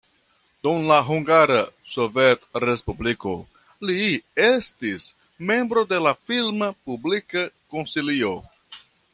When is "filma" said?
6.23-6.73